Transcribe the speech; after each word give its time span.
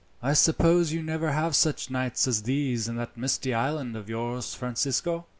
"I 0.23 0.33
suppose 0.33 0.91
you 0.91 1.03
never 1.03 1.31
have 1.31 1.55
such 1.55 1.91
nights 1.91 2.27
as 2.27 2.41
these 2.41 2.87
in 2.87 2.95
that 2.95 3.15
misty 3.15 3.53
island 3.53 3.95
of 3.95 4.09
yours, 4.09 4.55
Francisco?" 4.55 5.27